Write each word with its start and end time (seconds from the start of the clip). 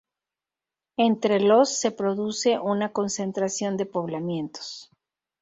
Entre 0.97 1.39
los 1.39 1.77
se 1.79 1.91
produce 1.91 2.57
una 2.57 2.91
concentración 2.91 3.77
de 3.77 3.85
poblamientos. 3.85 4.89